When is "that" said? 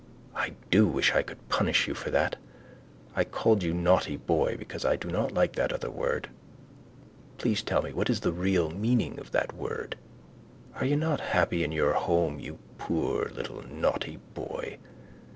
2.09-2.35, 5.57-5.71, 9.29-9.53